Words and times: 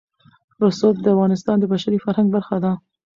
رسوب 0.63 0.95
د 1.01 1.05
افغانستان 1.15 1.55
د 1.59 1.63
بشري 1.73 1.97
فرهنګ 2.05 2.27
برخه 2.35 2.57
ده. 2.63 2.71